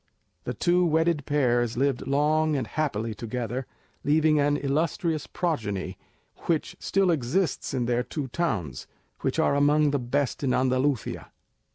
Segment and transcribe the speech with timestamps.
[0.45, 3.67] The two wedded pairs lived long and happily together,
[4.03, 5.95] leaving an illustrious progeny
[6.47, 8.87] which still exists in their two towns,
[9.19, 11.29] which are among the best in Andalusia.